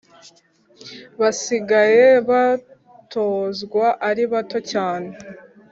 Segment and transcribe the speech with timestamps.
[1.19, 5.09] basigaye batozwa ari bato cyane